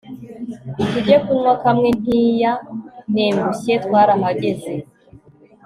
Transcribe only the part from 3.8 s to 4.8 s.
twarahageze